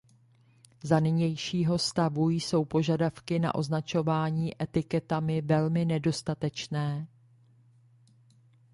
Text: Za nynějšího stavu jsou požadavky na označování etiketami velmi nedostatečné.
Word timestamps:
Za 0.83 0.99
nynějšího 0.99 1.77
stavu 1.77 2.29
jsou 2.29 2.65
požadavky 2.65 3.39
na 3.39 3.55
označování 3.55 4.61
etiketami 4.63 5.41
velmi 5.41 5.85
nedostatečné. 5.85 7.07